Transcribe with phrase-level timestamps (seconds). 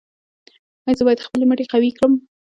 [0.85, 2.13] ایا زه باید خپل مټې قوي کړم؟